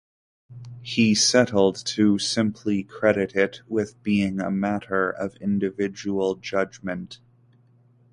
[0.81, 7.19] He settled to simply credit it with being a matter of individual judgment.